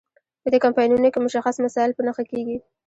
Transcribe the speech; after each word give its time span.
په 0.43 0.47
دې 0.53 0.59
کمپاینونو 0.65 1.07
کې 1.13 1.19
مشخص 1.25 1.55
مسایل 1.65 1.91
په 1.95 2.01
نښه 2.07 2.23
کیږي. 2.31 2.57